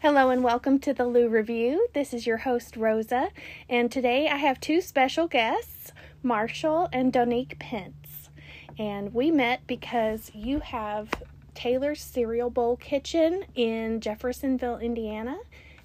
[0.00, 1.88] Hello and welcome to the Lou Review.
[1.94, 3.30] This is your host, Rosa,
[3.66, 5.90] and today I have two special guests,
[6.22, 8.28] Marshall and Donique Pence.
[8.78, 11.08] And we met because you have
[11.54, 15.38] Taylor's Cereal Bowl Kitchen in Jeffersonville, Indiana,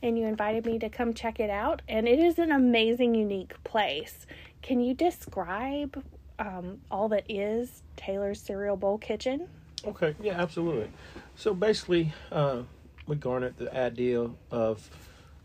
[0.03, 1.81] and you invited me to come check it out.
[1.87, 4.27] And it is an amazing, unique place.
[4.61, 6.03] Can you describe
[6.37, 9.47] um, all that is Taylor's Cereal Bowl Kitchen?
[9.87, 10.89] Okay, yeah, absolutely.
[11.37, 12.63] So basically, uh,
[13.11, 14.89] we garnered the idea of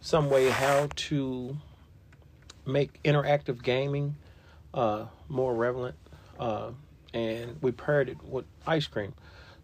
[0.01, 1.57] some way how to
[2.65, 4.15] make interactive gaming
[4.73, 5.97] uh, more relevant,
[6.39, 6.71] uh,
[7.13, 9.13] and we paired it with ice cream.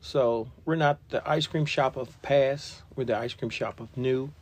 [0.01, 3.97] So we're not the ice cream shop of past; we're the ice cream shop of
[3.97, 4.33] new,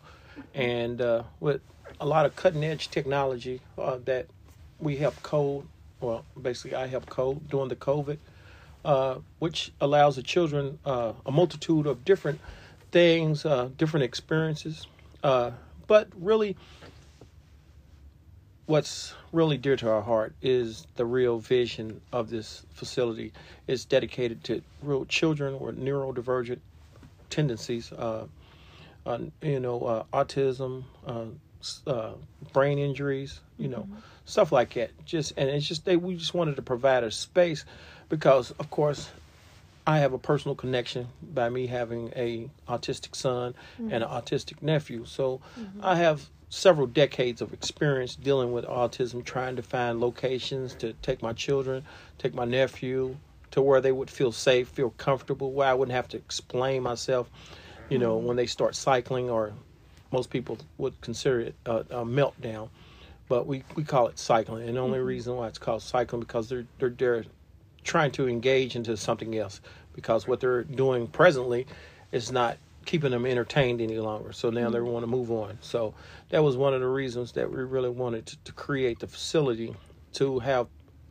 [0.54, 1.60] and uh, with
[2.00, 4.28] a lot of cutting edge technology uh, that
[4.78, 5.66] we help code.
[6.00, 8.16] Well, basically, I help code during the COVID,
[8.86, 12.40] uh, which allows the children uh, a multitude of different
[12.90, 14.86] things, uh, different experiences.
[15.22, 15.50] Uh,
[15.86, 16.56] but really,
[18.66, 23.32] what's really dear to our heart is the real vision of this facility.
[23.66, 26.60] It's dedicated to real children with neurodivergent
[27.30, 28.26] tendencies, uh,
[29.04, 31.24] uh, you know, uh, autism, uh,
[31.86, 32.12] uh,
[32.52, 33.96] brain injuries, you know, mm-hmm.
[34.24, 34.90] stuff like that.
[35.04, 37.64] Just and it's just they we just wanted to provide a space
[38.08, 39.10] because, of course,
[39.86, 43.92] I have a personal connection by me having a autistic son mm-hmm.
[43.92, 45.04] and an autistic nephew.
[45.06, 45.80] So mm-hmm.
[45.82, 51.22] I have several decades of experience dealing with autism, trying to find locations to take
[51.22, 51.84] my children,
[52.18, 53.16] take my nephew
[53.52, 57.30] to where they would feel safe, feel comfortable, where I wouldn't have to explain myself,
[57.88, 58.26] you know, mm-hmm.
[58.26, 59.52] when they start cycling or
[60.12, 62.68] most people would consider it a, a meltdown.
[63.28, 65.06] But we, we call it cycling, and the only mm-hmm.
[65.06, 67.24] reason why it's called cycling because they're they're they're
[67.84, 69.60] trying to engage into something else
[69.94, 71.66] because what they're doing presently
[72.12, 74.32] is not keeping them entertained any longer.
[74.32, 74.72] So now mm-hmm.
[74.72, 75.58] they want to move on.
[75.60, 75.94] So
[76.30, 79.74] that was one of the reasons that we really wanted to, to create the facility
[80.14, 80.66] to have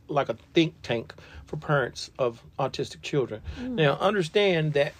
[0.07, 1.13] like a think tank
[1.45, 3.41] for parents of autistic children.
[3.59, 3.75] Mm-hmm.
[3.75, 4.93] Now understand that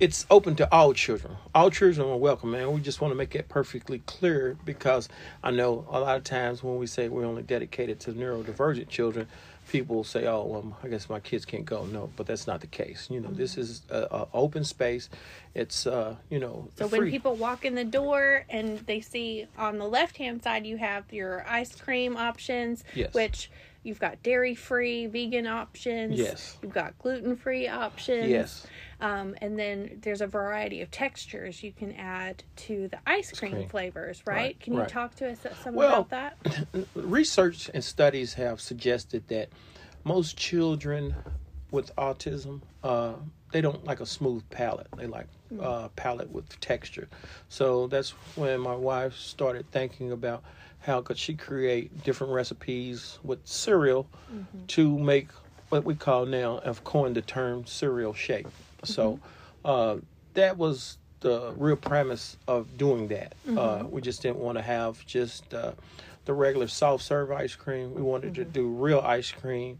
[0.00, 1.36] it's open to all children.
[1.54, 2.72] All children are welcome, man.
[2.72, 5.08] We just want to make it perfectly clear because
[5.42, 9.28] I know a lot of times when we say we're only dedicated to neurodivergent children,
[9.68, 12.66] people say, "Oh, well, I guess my kids can't go." No, but that's not the
[12.66, 13.08] case.
[13.10, 13.38] You know, mm-hmm.
[13.38, 15.08] this is a, a, open space.
[15.54, 16.68] It's uh, you know.
[16.76, 16.98] So free.
[16.98, 20.76] when people walk in the door and they see on the left hand side you
[20.76, 23.12] have your ice cream options, yes.
[23.14, 23.50] which
[23.84, 26.18] you've got dairy free, vegan options.
[26.18, 26.56] Yes.
[26.62, 28.28] You've got gluten free options.
[28.28, 28.66] Yes.
[29.00, 33.52] Um, and then there's a variety of textures you can add to the ice cream,
[33.52, 33.68] cream.
[33.68, 34.34] flavors, right?
[34.34, 34.60] right?
[34.60, 34.88] Can you right.
[34.88, 36.66] talk to us some well, about that?
[36.94, 39.50] research and studies have suggested that
[40.04, 41.14] most children
[41.70, 43.14] with autism, uh,
[43.52, 44.86] they don't like a smooth palate.
[44.96, 45.62] They like a mm.
[45.64, 47.08] uh, palate with texture.
[47.48, 50.42] So that's when my wife started thinking about
[50.84, 54.66] how could she create different recipes with cereal mm-hmm.
[54.66, 55.28] to make
[55.70, 58.46] what we call now, have coined the term cereal shake.
[58.84, 59.18] So
[59.64, 59.96] uh,
[60.34, 63.34] that was the real premise of doing that.
[63.46, 63.58] Uh, mm-hmm.
[63.58, 65.72] Uh, we just didn't want to have just uh,
[66.26, 67.94] the regular soft serve ice cream.
[67.94, 68.44] We wanted mm-hmm.
[68.44, 69.78] to do real ice cream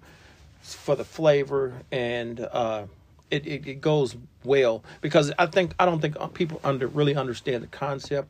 [0.62, 2.87] for the flavor and uh,
[3.31, 7.62] it, it, it, goes well because I think I don't think people under really understand
[7.62, 8.28] the concept.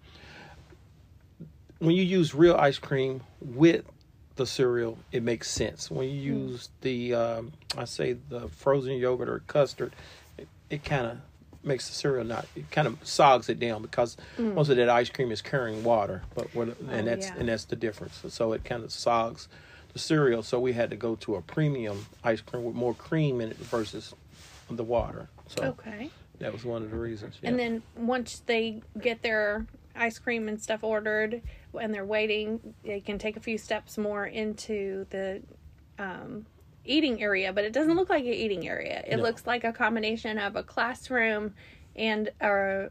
[1.78, 3.84] When you use real ice cream with
[4.36, 5.90] the cereal, it makes sense.
[5.90, 6.48] When you mm.
[6.48, 9.94] use the, um, I say the frozen yogurt or custard,
[10.70, 11.18] it kind of
[11.64, 14.54] makes the cereal not it kind of sogs it down because mm.
[14.54, 17.34] most of that ice cream is carrying water but what and oh, that's yeah.
[17.38, 19.48] and that's the difference so it kind of sogs
[19.92, 23.40] the cereal so we had to go to a premium ice cream with more cream
[23.40, 24.14] in it versus
[24.70, 27.48] the water so okay that was one of the reasons yeah.
[27.48, 29.66] and then once they get their
[29.96, 31.42] ice cream and stuff ordered
[31.80, 35.42] and they're waiting they can take a few steps more into the
[35.98, 36.46] um,
[36.84, 39.02] eating area, but it doesn't look like an eating area.
[39.06, 39.22] It no.
[39.22, 41.54] looks like a combination of a classroom
[41.96, 42.88] and a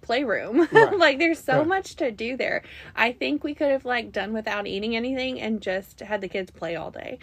[0.00, 0.68] playroom.
[0.72, 0.98] Right.
[0.98, 1.66] like there's so right.
[1.66, 2.62] much to do there.
[2.96, 6.50] I think we could have like done without eating anything and just had the kids
[6.50, 7.18] play all day.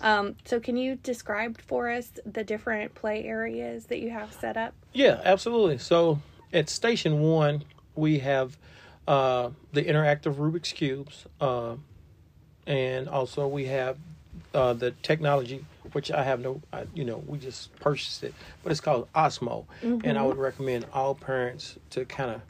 [0.00, 4.56] Um, so can you describe for us the different play areas that you have set
[4.56, 4.74] up?
[4.92, 5.78] Yeah, absolutely.
[5.78, 6.20] So
[6.52, 8.56] at station one, we have
[9.06, 11.76] uh, the interactive Rubik's cubes, uh,
[12.66, 13.98] and also we have
[14.54, 18.72] uh, the technology, which I have no, I, you know, we just purchased it, but
[18.72, 20.00] it's called Osmo, mm-hmm.
[20.04, 22.40] and I would recommend all parents to kind of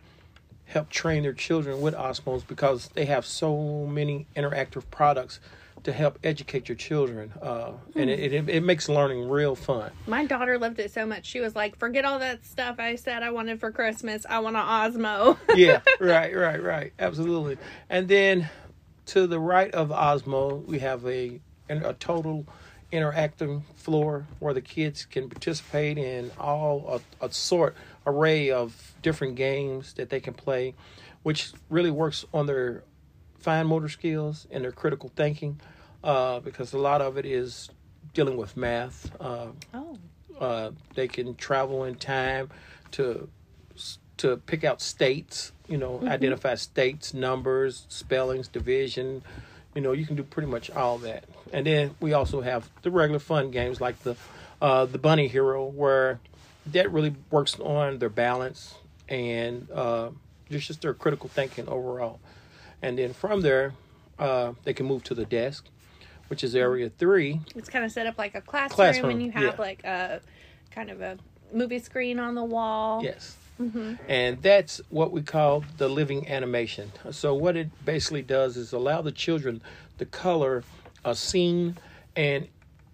[0.66, 5.40] help train their children with Osmos because they have so many interactive products
[5.84, 9.92] to help educate your children, uh, and it, it it makes learning real fun.
[10.06, 11.26] My daughter loved it so much.
[11.26, 14.26] She was like, "Forget all that stuff I said I wanted for Christmas.
[14.28, 16.92] I want an Osmo." yeah, right, right, right.
[16.98, 17.58] Absolutely.
[17.88, 18.48] And then
[19.06, 22.46] to the right of Osmo, we have a a total
[22.92, 27.74] interactive floor where the kids can participate in all a, a sort
[28.06, 30.74] array of different games that they can play,
[31.22, 32.84] which really works on their
[33.38, 35.60] fine motor skills and their critical thinking,
[36.04, 37.70] uh, because a lot of it is
[38.12, 39.10] dealing with math.
[39.20, 39.98] Uh, oh.
[40.38, 42.50] uh, they can travel in time
[42.92, 43.28] to
[44.18, 45.50] to pick out states.
[45.66, 46.08] You know, Mm-hmm.
[46.08, 49.22] identify states, numbers, spellings, division.
[49.74, 51.24] You know, you can do pretty much all that.
[51.52, 54.14] And then we also have the regular fun games like the
[54.60, 56.20] uh, the Bunny Hero, where
[56.66, 58.74] that really works on their balance
[59.08, 60.10] and uh,
[60.50, 62.20] just just their critical thinking overall.
[62.82, 63.72] And then from there,
[64.18, 65.64] uh, they can move to the desk,
[66.28, 67.40] which is area three.
[67.54, 69.54] It's kind of set up like a classroom, Classroom, and you have yeah.
[69.58, 70.20] like a
[70.70, 71.18] kind of a
[71.52, 73.02] movie screen on the wall.
[73.02, 73.36] Yes.
[73.60, 73.94] Mm-hmm.
[74.08, 76.90] And that's what we call the living animation.
[77.12, 79.62] So, what it basically does is allow the children
[79.98, 80.64] to color
[81.04, 81.76] a scene,
[82.16, 82.48] and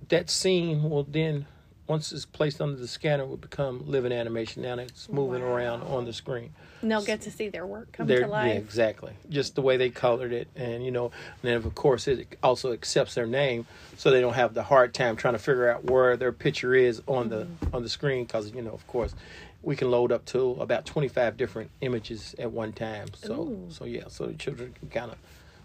[0.09, 1.47] that scene will then,
[1.91, 4.63] once it's placed under the scanner, it will become living animation.
[4.63, 6.53] Now it's moving around on the screen.
[6.83, 8.47] And they'll get to see their work come They're- to life.
[8.47, 9.13] Yeah, exactly.
[9.29, 12.73] Just the way they colored it, and you know, and then of course it also
[12.73, 13.67] accepts their name,
[13.97, 17.03] so they don't have the hard time trying to figure out where their picture is
[17.09, 18.25] on the on the screen.
[18.25, 19.13] Because you know, of course,
[19.61, 23.09] we can load up to about twenty five different images at one time.
[23.15, 23.67] So Ooh.
[23.69, 25.19] so yeah, so the children can kind of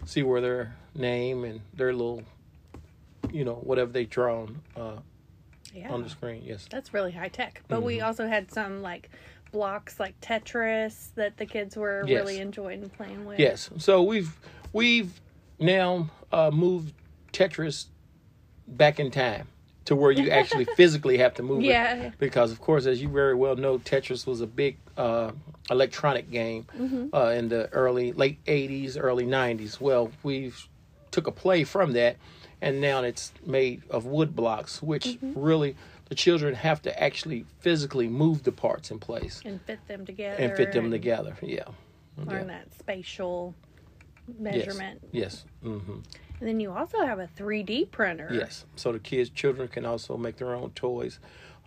[0.04, 2.24] see where their name and their little,
[3.30, 4.96] you know, whatever they drawn uh,
[5.76, 5.92] Yeah.
[5.92, 6.42] on the screen.
[6.44, 6.66] Yes.
[6.70, 7.62] That's really high tech.
[7.68, 8.06] But we Mm-hmm.
[8.06, 9.10] also had some like
[9.52, 12.20] blocks like Tetris that the kids were Yes.
[12.20, 13.38] really enjoying playing with.
[13.38, 13.70] Yes.
[13.78, 14.36] So we've
[14.72, 15.20] we've
[15.58, 16.94] now uh, moved
[17.32, 17.86] Tetris
[18.68, 19.48] back in time
[19.84, 21.94] to where you actually physically have to move Yeah.
[22.06, 22.12] it.
[22.18, 25.30] Because of course, as you very well know, Tetris was a big uh,
[25.70, 26.66] electronic game
[27.14, 29.80] uh, in the early late '80s, early '90s.
[29.80, 30.68] Well, we've
[31.10, 32.16] took a play from that,
[32.62, 35.76] and now it's made of wood blocks, which really
[36.08, 40.42] the children have to actually physically move the parts in place And fit them together.
[40.42, 41.36] and fit them and together.
[41.42, 41.64] Yeah.
[42.16, 43.54] Learn that spatial
[44.38, 45.00] measurement.
[45.12, 45.44] Yes.
[45.62, 45.72] Yes.
[45.74, 45.92] hmm
[46.40, 48.28] And then you also have a 3D printer.
[48.32, 48.64] Yes.
[48.76, 51.18] So the kids, children can also make their own toys.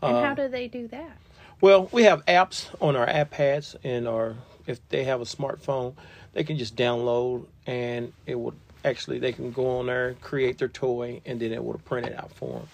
[0.02, 1.18] And how do they do that?
[1.62, 5.96] well, we have apps on our iPads and our if they have a smartphone,
[6.34, 10.68] they can just download and it would actually they can go on there, create their
[10.68, 12.68] toy, and then it would print it out for them.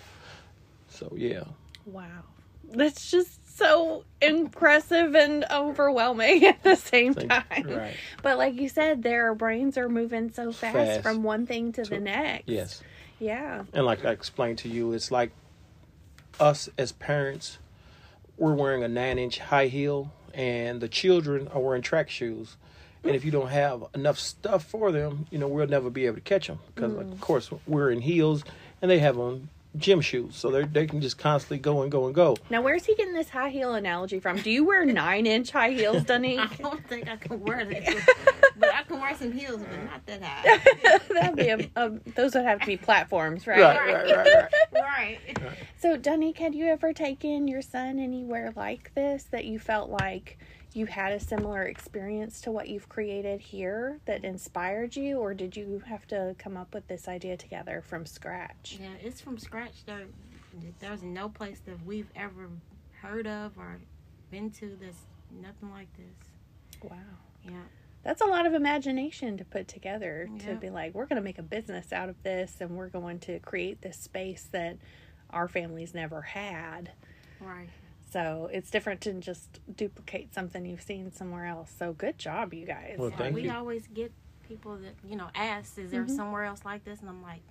[0.90, 1.44] So yeah,
[1.86, 2.06] Wow.
[2.72, 7.44] That's just so impressive and overwhelming at the same time.
[7.66, 7.96] right.
[8.24, 11.04] But like you said, their brains are moving so fast, Fast.
[11.04, 12.50] from one thing to the next.
[12.50, 12.81] Yes.
[13.19, 13.63] Yeah.
[13.74, 15.31] And like I explained to you, it's like
[16.40, 17.60] us as parents,
[18.38, 22.57] we're wearing a nine inch high heel, and the children are wearing track shoes.
[23.06, 26.16] And if you don't have enough stuff for them, you know, we'll never be able
[26.16, 26.60] to catch them.
[26.74, 27.19] Because, of mm.
[27.19, 28.44] course, we're in heels
[28.81, 30.36] and they have on gym shoes.
[30.36, 32.38] So they they can just constantly go and go and go.
[32.50, 34.38] Now, where's he getting this high heel analogy from?
[34.38, 36.40] Do you wear nine inch high heels, Dunny?
[36.40, 40.06] I don't think I can wear that, but I can wear some heels, but not
[40.06, 41.00] that high.
[41.13, 43.62] That'd be a, a, those would have to be platforms, right?
[43.62, 45.19] Right, right, right, right.
[45.42, 45.57] right.
[45.78, 50.38] So, Donique, had you ever taken your son anywhere like this that you felt like
[50.75, 55.56] you had a similar experience to what you've created here that inspired you, or did
[55.56, 58.78] you have to come up with this idea together from scratch?
[58.81, 59.85] Yeah, it's from scratch.
[59.85, 60.06] There,
[60.80, 62.50] there's no place that we've ever
[63.02, 63.78] heard of or
[64.31, 65.04] been to that's
[65.42, 66.81] nothing like this.
[66.83, 66.97] Wow.
[67.44, 67.52] Yeah.
[68.04, 71.40] That's a lot of imagination to put together to be like, we're going to make
[71.40, 74.78] a business out of this and we're going to create this space that
[75.31, 76.92] our family's never had.
[77.40, 77.69] Right.
[78.16, 81.69] So it's different to just duplicate something you've seen somewhere else.
[81.78, 82.95] So good job, you guys.
[82.98, 83.52] Well, Thank we you.
[83.52, 84.14] always get
[84.48, 86.16] people that you know ask, "Is there Mm-hmm.
[86.16, 87.42] somewhere else like this?" And I'm like,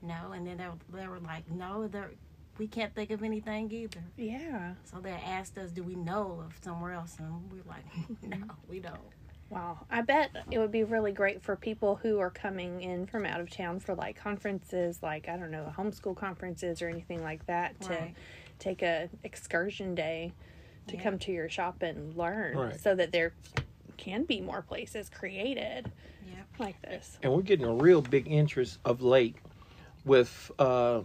[0.00, 2.10] "No." And then they were, they were like, "No, there,
[2.56, 4.72] we can't think of anything either." yeah.
[4.84, 7.84] So they asked us, "Do we know of somewhere else?" And we're like,
[8.22, 8.96] "No, we don't."
[9.50, 9.84] Wow.
[9.90, 13.40] I bet it would be really great for people who are coming in from out
[13.40, 17.78] of town for like conferences, like, I don't know, homeschool conferences or anything like that,
[17.82, 18.14] to Right.
[18.58, 20.32] Take a excursion day
[20.88, 21.02] to Yeah.
[21.02, 22.80] come to your shop and learn Right.
[22.80, 23.32] so that there
[23.96, 25.90] can be more places created
[26.28, 26.42] Yeah.
[26.58, 27.18] like this.
[27.22, 29.36] And we're getting a real big interest of late
[30.04, 31.02] with uh,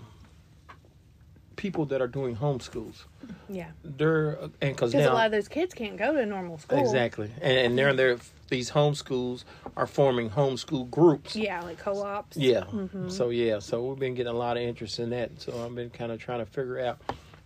[1.56, 3.03] people that are doing homeschools.
[3.50, 3.72] Yeah.
[3.84, 4.29] They're
[4.62, 6.79] and because Because a lot of those kids can't go to normal school.
[6.79, 9.44] exactly, and, and they're they're these homeschools
[9.77, 11.36] are forming homeschool groups.
[11.36, 12.36] Yeah, like co-ops.
[12.38, 12.62] Yeah.
[12.62, 13.10] Mm-hmm.
[13.10, 15.39] So yeah, so we've been getting a lot of interest in that.
[15.41, 17.00] So I've been kind of trying to figure out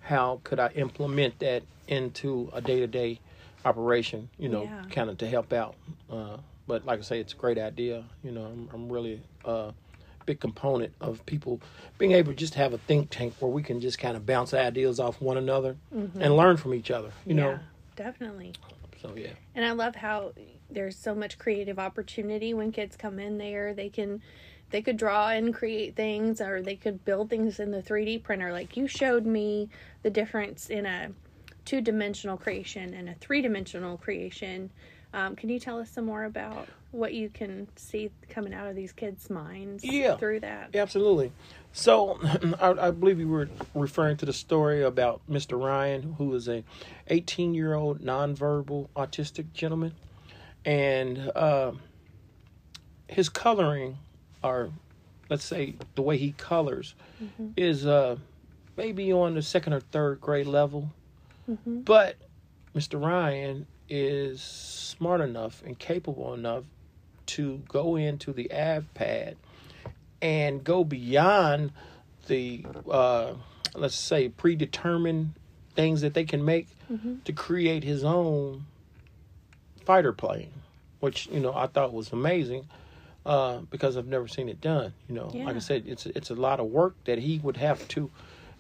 [0.04, 3.20] how could I implement that into a day to day
[3.66, 4.30] operation.
[4.38, 4.84] You know, Yeah.
[4.92, 5.76] kind of to help out.
[6.10, 8.04] Uh, but like I say, it's a great idea.
[8.24, 9.74] You know, I'm, I'm really a
[10.26, 11.60] big component of people
[11.98, 14.54] being able to just have a think tank where we can just kind of bounce
[14.54, 17.12] ideas off one another and learn from each other.
[17.26, 17.50] You know.
[17.52, 17.64] Mm-hmm.
[17.96, 18.54] Definitely.
[19.02, 19.32] So yeah.
[19.54, 20.34] And I love how
[20.70, 23.74] there's so much creative opportunity when kids come in there.
[23.74, 24.22] They can
[24.74, 28.52] they could draw and create things or they could build things in the 3D printer.
[28.52, 29.70] Like you showed me
[30.02, 31.12] the difference in a
[31.64, 34.72] two-dimensional creation and a three-dimensional creation.
[35.14, 38.76] Um, can you tell us some more about what you can see coming out of
[38.76, 40.18] these kids' minds Yeah.
[40.18, 40.76] through that?
[40.76, 41.32] Absolutely.
[41.72, 42.20] So,
[42.60, 45.64] I, I believe you were referring to the story about Mr.
[45.64, 46.64] Ryan, who is a
[47.10, 49.94] 18 year old nonverbal autistic gentleman,
[50.66, 51.74] and uh,
[53.08, 54.00] his coloring,
[54.44, 54.70] or
[55.30, 56.96] let's say the way he colors,
[57.58, 58.18] is uh,
[58.78, 60.90] maybe on the second or third grade level.
[61.66, 62.16] But
[62.76, 63.04] Mr.
[63.04, 66.64] Ryan is smart enough and capable enough
[67.26, 69.36] to go into the av pad
[70.22, 71.72] and go beyond
[72.28, 73.34] the uh,
[73.76, 75.34] let's say predetermined
[75.76, 76.68] things that they can make
[77.26, 78.66] to create his own
[79.84, 80.52] fighter plane,
[81.00, 82.68] which you know I thought was amazing
[83.26, 84.94] uh, because I've never seen it done.
[85.08, 87.88] You know, like I said, it's it's a lot of work that he would have
[87.90, 88.10] to,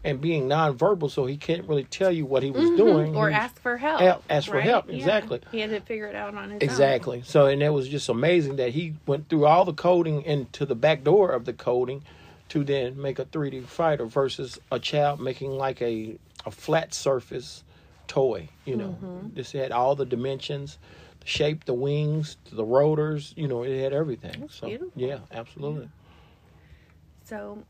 [0.03, 3.33] and being nonverbal, so he can't really tell you what he was doing Or was-
[3.33, 4.01] ask for help.
[4.01, 4.95] Help- ask for help, Yeah.
[4.95, 5.41] exactly.
[5.51, 6.61] He had to figure it out on his own.
[6.61, 7.21] Exactly.
[7.25, 10.75] So, and it was just amazing that he went through all the coding into the
[10.75, 12.03] back door of the coding
[12.49, 17.63] to then make a 3D fighter versus a child making like a a flat surface
[18.07, 18.49] toy.
[18.65, 18.97] You know,
[19.33, 20.77] this had all the dimensions,
[21.23, 23.33] shape, the wings, to the rotors.
[23.35, 24.41] You know, it had everything.
[24.41, 25.01] That's so, beautiful.
[25.01, 25.89] yeah, absolutely.
[27.23, 27.63] So,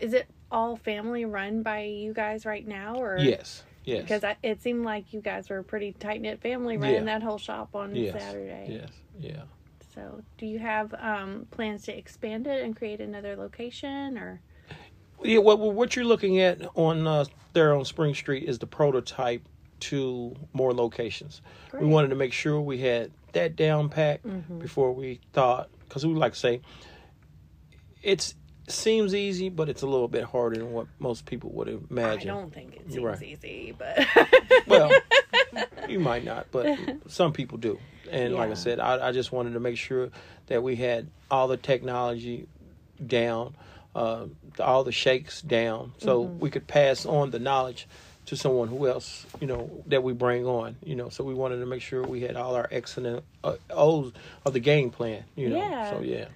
[0.00, 3.64] is it all family run by you guys right now, or Yes.
[3.84, 4.02] Yes.
[4.02, 7.18] Because I, it seemed like you guys were a pretty tight knit family running Yeah.
[7.18, 8.12] that whole shop on yes.
[8.12, 8.80] Saturday.
[8.82, 8.90] Yes.
[9.18, 9.42] Yeah.
[9.94, 14.42] So, do you have um, plans to expand it and create another location, or
[15.24, 19.48] Yeah, what what you're looking at on uh, there on Spring Street is the prototype
[19.80, 21.40] to more locations.
[21.70, 21.82] Great.
[21.82, 24.20] We wanted to make sure we had that down pat
[24.58, 26.60] before we thought, because we like to say,
[28.02, 28.34] it's
[28.68, 32.30] seems easy, but it's a little bit harder than what most people would imagine.
[32.30, 33.20] I don't think it seems right.
[33.22, 34.06] easy, but
[34.68, 34.92] Well,
[35.88, 37.80] you might not, but some people do.
[38.10, 40.10] And like I said, I, I just wanted to make sure
[40.46, 42.46] that we had all the technology
[43.04, 43.56] down,
[43.96, 44.26] uh,
[44.60, 46.38] all the shakes down, so Mm-hmm.
[46.38, 47.88] we could pass on the knowledge
[48.30, 50.76] to someone who else, you know, that we bring on.
[50.84, 54.12] You know, so we wanted to make sure we had all our excellent uh, O's
[54.46, 55.24] of the game plan.
[55.36, 55.90] You know, Yeah.
[55.90, 56.26] so yeah,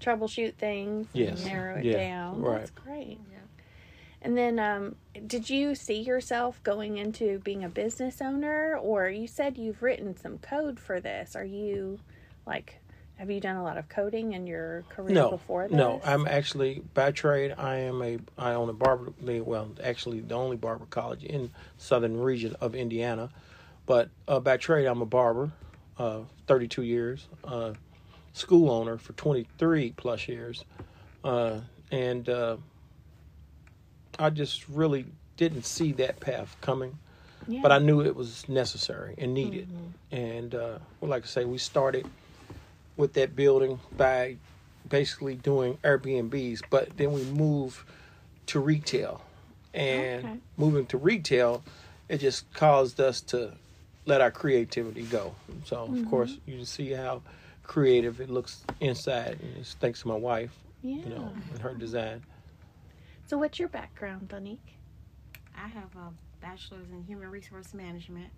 [0.00, 1.44] troubleshoot things, and Yes.
[1.44, 2.40] narrow it Yeah, down.
[2.40, 2.58] right.
[2.60, 3.18] That's great.
[3.30, 3.38] Yeah.
[4.22, 9.26] And then, um, did you see yourself going into being a business owner, or you
[9.26, 11.34] said you've written some code for this?
[11.34, 11.98] Are you
[12.46, 12.79] like,
[13.20, 15.76] have you done a lot of coding in your career no, before this?
[15.76, 16.00] no.
[16.02, 17.54] I'm actually by trade.
[17.58, 19.12] I am a I own a barber.
[19.20, 23.28] Well, actually, the only barber college in southern region of Indiana.
[23.84, 25.52] But uh, by trade, I'm a barber.
[25.98, 27.26] Uh, 32 years.
[27.44, 27.74] Uh,
[28.32, 30.64] school owner for 23 plus years.
[31.22, 31.60] Uh,
[31.92, 32.56] and uh,
[34.18, 35.04] I just really
[35.36, 36.98] didn't see that path coming.
[37.46, 37.60] yeah.
[37.60, 39.68] but I knew it was necessary and needed.
[39.68, 40.16] Mm-hmm.
[40.16, 42.06] And uh, well, like I say, we started
[43.00, 44.36] with that building by
[44.88, 47.82] basically doing Airbnbs, but then we moved
[48.46, 49.22] to retail,
[49.74, 50.38] and Okay.
[50.56, 51.64] moving to retail,
[52.08, 53.52] it just caused us to
[54.06, 55.34] let our creativity go.
[55.64, 55.94] So Mm-hmm.
[55.94, 57.22] of course, you can see how
[57.62, 60.52] creative it looks inside, and it's thanks to my wife,
[60.82, 60.96] yeah.
[61.04, 62.22] you know, and her design.
[63.26, 64.58] So, what's your background, Donique?
[65.56, 68.30] I have a bachelor's in human resource management,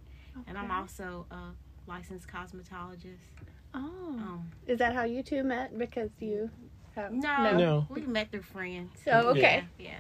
[0.46, 1.54] and I'm also a
[1.86, 3.30] licensed cosmetologist.
[3.74, 5.76] Oh, Um, is that how you two met?
[5.76, 6.50] Because you
[6.94, 7.86] have no, No.
[7.90, 8.90] we met through friends.
[9.06, 9.64] Oh, okay.
[9.78, 9.98] Yeah.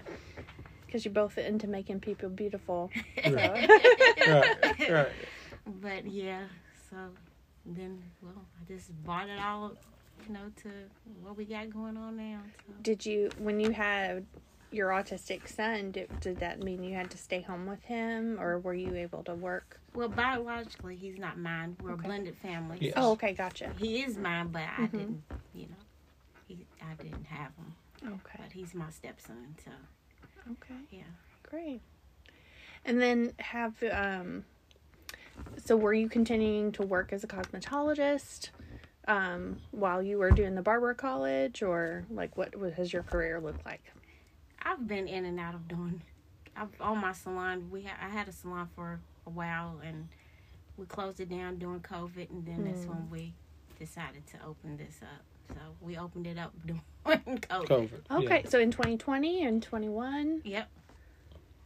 [0.86, 2.90] Because you're both into making people beautiful.
[3.16, 3.66] yeah.
[4.28, 5.08] right, right.
[5.80, 6.42] But yeah,
[6.90, 6.96] so
[7.64, 9.72] then, well, I just brought it all,
[10.26, 10.68] you know, to
[11.22, 12.40] what we got going on now.
[12.66, 12.74] So.
[12.82, 14.26] Did you, when you had
[14.72, 18.58] your autistic son, did, did that mean you had to stay home with him, or
[18.58, 19.80] were you able to work?
[19.94, 21.76] Well, biologically, he's not mine.
[21.82, 22.00] We're Okay.
[22.00, 22.78] a blended family.
[22.80, 22.94] Yes.
[22.96, 23.70] Oh, okay, gotcha.
[23.76, 24.90] He is mine, but I Mhm.
[24.90, 25.24] didn't,
[25.54, 25.76] you know,
[26.48, 27.74] he, I didn't have him.
[28.04, 29.70] Okay, But he's my stepson, so
[30.52, 31.02] okay, yeah.
[31.44, 31.82] Great.
[32.84, 34.44] And then have um
[35.58, 38.50] so were you continuing to work as a cosmetologist
[39.06, 43.40] um while you were doing the barber college or like what, what has your career
[43.40, 43.92] looked like?
[44.64, 46.02] I've been in and out of doing.
[46.56, 47.68] I've on my salon.
[47.70, 50.08] We ha- I had a salon for a while, and
[50.76, 53.34] we closed it down during COVID, and then that's when we
[53.78, 55.22] decided to open this up.
[55.48, 57.66] So we opened it up during COVID.
[57.66, 57.90] COVID.
[58.10, 58.16] yeah.
[58.18, 60.68] Okay, so in 2020 and 21, Yep,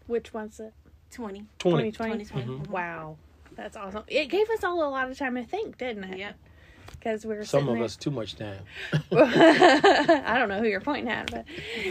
[0.06, 0.72] which one's it?
[1.12, 1.46] 20.
[1.58, 1.92] 20.
[1.92, 2.24] 2020.
[2.24, 2.60] 2020.
[2.66, 2.70] Mhm.
[2.70, 3.16] Wow.
[3.54, 4.02] That's awesome.
[4.08, 6.18] It gave us all a lot of time to think, didn't it?
[6.18, 6.36] Yep.
[6.98, 8.60] Because we were Some of there- us too much time.
[9.12, 11.44] I don't know who you're pointing at, but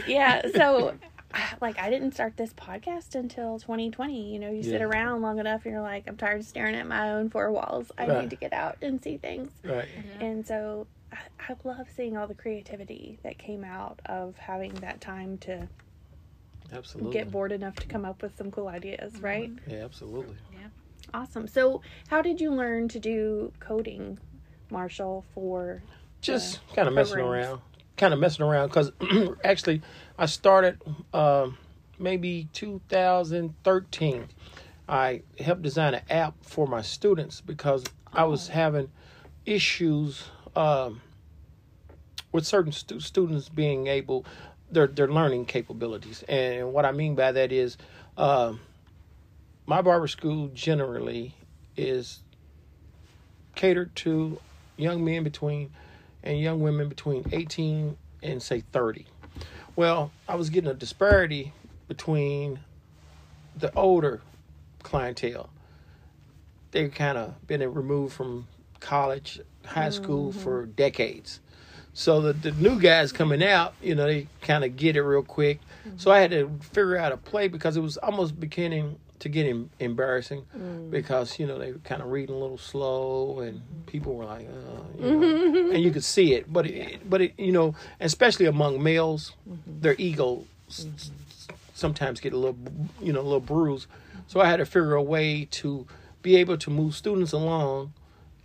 [0.08, 0.42] yeah.
[0.56, 0.96] So,
[1.62, 4.34] like, I didn't start this podcast until 2020.
[4.34, 6.88] You know, you sit around long enough, and you're like, I'm tired of staring at
[6.88, 7.92] my own four walls.
[7.98, 8.22] I Right.
[8.22, 9.52] need to get out and see things.
[9.64, 9.88] Right.
[10.20, 10.26] Yeah.
[10.26, 11.18] And so, I,
[11.50, 15.68] I love seeing all the creativity that came out of having that time to
[16.74, 17.14] Absolutely.
[17.14, 19.14] get bored enough to come up with some cool ideas.
[19.14, 19.26] Mm-hmm.
[19.26, 19.52] Right.
[19.68, 20.36] Yeah, absolutely.
[20.52, 20.68] Yeah.
[21.14, 21.48] Awesome.
[21.48, 24.18] So, how did you learn to do coding,
[24.70, 25.26] Marshall?
[25.34, 25.82] For
[26.22, 27.62] Just kind of messing around.
[27.98, 28.92] Kind of messing around because
[29.44, 29.82] actually
[30.18, 30.78] I started
[31.14, 31.58] um,
[31.98, 34.28] maybe 2013.
[34.88, 38.54] I helped design an app for my students because I was Oh.
[38.54, 38.92] having
[39.46, 41.02] issues um,
[42.32, 44.26] with certain stu- students being able
[44.70, 46.24] their their learning capabilities.
[46.28, 47.78] And what I mean by that is
[48.18, 48.60] um,
[49.66, 51.36] my barber school generally
[51.78, 52.20] is
[53.56, 54.40] catered to
[54.78, 55.72] young men between
[56.24, 59.06] and young women between 18 and say 30.
[59.76, 61.54] Well, I was getting a disparity
[61.88, 62.60] between
[63.56, 64.22] the older
[64.84, 65.50] clientele.
[66.72, 68.48] They've kind of been removed from
[68.80, 70.40] college, high school mm-hmm.
[70.40, 71.40] for decades.
[71.94, 75.24] So the, the new guys coming out, you know, they kind of get it real
[75.24, 75.62] quick.
[75.88, 75.98] Mm-hmm.
[75.98, 79.46] So I had to figure out a play because it was almost beginning to get
[79.46, 80.90] em- embarrassing mm.
[80.92, 83.82] because you know they were kind of reading a little slow and mm-hmm.
[83.88, 85.76] people were like, uh, you know, mm-hmm.
[85.76, 86.52] and you could see it.
[86.52, 89.80] But it, but it, you know, especially among males, mm-hmm.
[89.82, 91.12] their ego s- s-
[91.74, 92.58] sometimes get a little,
[93.02, 93.88] you know, a little bruised.
[94.28, 95.86] So I had to figure a way to
[96.22, 97.94] be able to move students along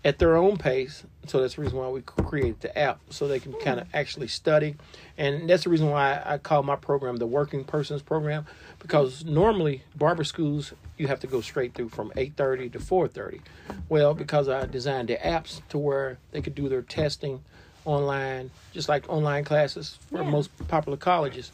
[0.04, 1.04] at their own pace.
[1.26, 3.90] So that's the reason why we created the app so they can kind of mm.
[3.94, 4.76] actually study,
[5.18, 8.46] and that's the reason why I call my program the Working Persons Program
[8.80, 13.40] because normally barber schools you have to go straight through from 8:30 to 4:30.
[13.88, 17.44] Well, because I designed the apps to where they could do their testing
[17.84, 20.30] online, just like online classes for Yeah.
[20.30, 21.52] most popular colleges.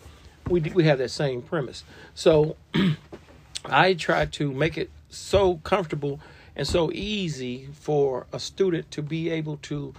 [0.49, 1.85] We we have that same premise.
[2.15, 2.57] So
[3.67, 6.21] I try to make it so comfortable
[6.55, 9.95] and so easy for a student to be able to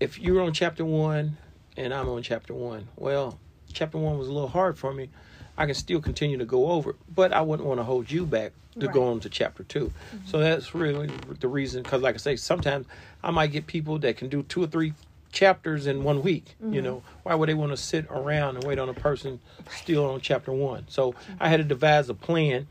[0.00, 1.36] if you're on chapter one
[1.76, 3.38] and I'm on chapter one, well,
[3.72, 5.10] chapter one was a little hard for me.
[5.58, 8.52] I can still continue to go over but I wouldn't want to hold you back
[8.80, 9.10] to go Right.
[9.10, 10.16] on to chapter 2 mm-hmm.
[10.26, 11.82] So that's really the reason.
[11.82, 12.86] Because, like I say, sometimes
[13.22, 14.94] I might get people that can do two or three
[15.32, 16.54] chapters in one week.
[16.60, 16.84] You mm-hmm.
[16.84, 19.40] know, why would they want to sit around and wait on a person
[19.70, 20.84] still on chapter one?
[20.88, 21.32] So mm-hmm.
[21.40, 22.66] I had to devise a plan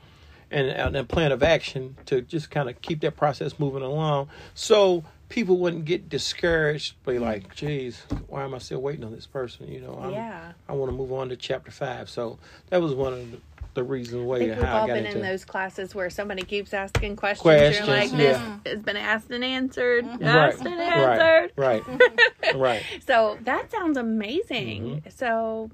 [0.50, 4.30] and, and a plan of action to just kind of keep that process moving along.
[4.54, 9.26] So people wouldn't get discouraged, be like, "Geez, why am I still waiting on this
[9.28, 12.10] person?" You know, I'm, yeah, I want to move on to chapter five.
[12.10, 13.38] So that was one of the,
[13.74, 16.10] the reasons I why think we've all I got been into in those classes where
[16.10, 17.42] somebody keeps asking questions.
[17.44, 18.58] Questions, You're like, yeah.
[18.64, 21.52] this has been asked and answered, right, asked and answered.
[21.58, 22.84] right, right, right.
[23.06, 24.84] So that sounds amazing.
[24.84, 25.10] Mm-hmm.
[25.16, 25.70] So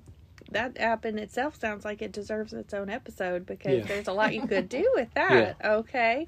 [0.51, 3.85] that app in itself sounds like it deserves its own episode because Yeah.
[3.85, 5.55] there's a lot you could do with that.
[5.63, 6.27] Okay.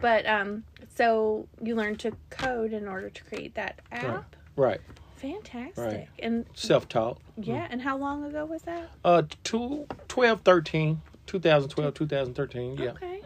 [0.00, 0.64] But um
[0.96, 4.36] so you learned to code in order to create that app.
[4.56, 4.80] Right.
[5.16, 5.76] Fantastic.
[5.78, 6.08] Right.
[6.18, 7.18] And Self-taught.
[7.40, 8.90] yeah, and how long ago was that?
[9.04, 12.76] Uh, two, 12, 13, 2012, 2013.
[12.76, 12.90] Yeah.
[12.90, 13.22] Okay.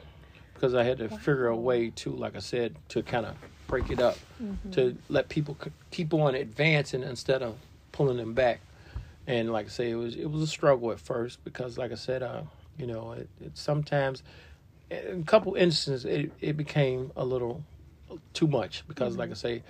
[0.55, 3.35] because I had to figure a way to, like I said, to kind of
[3.67, 4.17] break it up,
[4.73, 5.57] to let people
[5.91, 7.57] keep on advancing instead of
[7.93, 8.61] pulling them back.
[9.27, 11.97] And like I say, it was it was a struggle at first because, like I
[11.97, 12.43] said, uh,
[12.79, 14.23] you know, it, it sometimes,
[14.91, 17.63] a couple instances, it it became a little
[18.33, 19.63] too much because, like I say,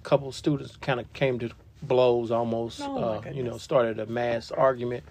[0.00, 1.50] a couple students kind of came to
[1.82, 2.80] blows almost.
[2.82, 5.04] Oh, uh, you know, started a mass argument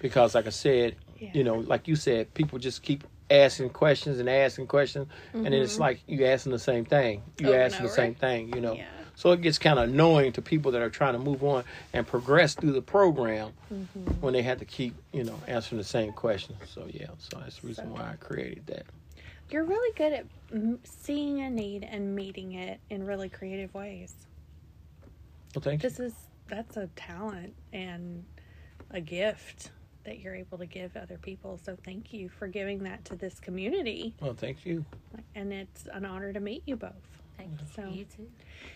[0.00, 1.30] because, like I said, Yeah.
[1.34, 5.54] you know, like you said, people just keep asking questions and asking questions, and then
[5.54, 7.22] it's like you asking the same thing.
[7.38, 7.94] You asking the over.
[7.94, 8.74] same thing, you know.
[8.74, 8.84] Yeah.
[9.22, 12.04] So it gets kind of annoying to people that are trying to move on and
[12.04, 14.00] progress through the program Mm-hmm.
[14.20, 16.58] when they have to keep, you know, answering the same questions.
[16.74, 18.84] So yeah, so that's the reason why I created that.
[19.48, 24.12] You're really good at m- seeing a need and meeting it in really creative ways.
[25.54, 25.88] Well, thank you.
[25.88, 26.14] This is
[26.48, 28.24] that's a talent and
[28.90, 29.70] a gift
[30.02, 31.60] that you're able to give other people.
[31.64, 34.14] So thank you for giving that to this community.
[34.20, 34.84] Well, thank you.
[35.36, 36.90] And it's an honor to meet you both.
[37.48, 37.66] Thank you.
[37.74, 38.28] So- you too.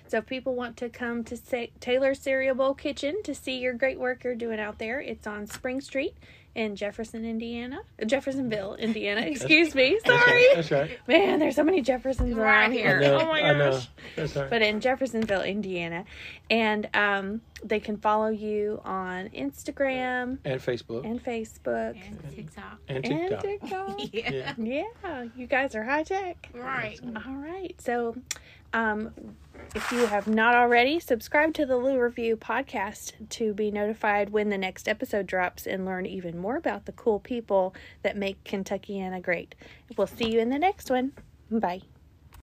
[0.08, 3.72] So if people want to come to Sa- Taylor's Cereal Bowl Kitchen to see your
[3.74, 6.14] great work you're doing out there, it's on Spring Street
[6.54, 7.80] in Jefferson, Indiana.
[8.04, 9.20] Jeffersonville, Indiana.
[9.22, 9.98] Excuse me.
[10.04, 10.36] That's Sorry.
[10.46, 10.52] right.
[10.54, 10.98] That's right.
[11.08, 13.00] Man, there's so many Jeffersons Right around here.
[13.00, 13.14] here.
[13.14, 13.20] I know.
[13.20, 13.70] Oh my I know.
[13.72, 13.88] gosh.
[14.16, 14.48] That's right.
[14.50, 16.04] But in Jeffersonville, Indiana.
[16.50, 22.78] And um, they can follow you on Instagram and Facebook and Facebook And TikTok.
[22.88, 23.42] and and TikTok.
[23.42, 24.00] TikTok.
[24.14, 24.54] Yeah.
[24.56, 24.82] Yeah.
[25.04, 26.48] Yeah, you guys are high tech.
[26.54, 26.98] Right.
[27.26, 27.74] All right.
[27.80, 28.16] So,
[28.76, 29.10] um,
[29.74, 34.50] if you have not already, subscribe to the Lou Review podcast to be notified when
[34.50, 39.22] the next episode drops and learn even more about the cool people that make Kentuckiana
[39.22, 39.54] great.
[39.96, 41.12] We'll see you in the next one.
[41.50, 41.82] Bye.